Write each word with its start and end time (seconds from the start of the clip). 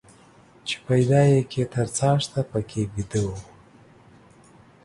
چې 0.67 0.75
پيدا 0.87 1.21
يې 1.31 1.41
کى 1.51 1.61
تر 1.73 1.87
څاښته 1.97 2.41
پکښي 2.51 2.83
بيده 2.93 3.21
وو. 3.25 3.37